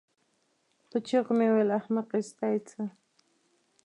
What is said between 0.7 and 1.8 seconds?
په چيغو مې وویل: